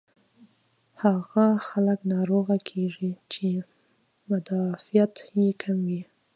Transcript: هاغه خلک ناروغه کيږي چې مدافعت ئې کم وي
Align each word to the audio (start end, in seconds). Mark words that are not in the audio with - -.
هاغه 1.01 1.45
خلک 1.67 1.99
ناروغه 2.13 2.57
کيږي 2.69 3.11
چې 3.31 3.47
مدافعت 4.29 5.13
ئې 5.35 5.47
کم 5.61 5.77
وي 5.89 6.01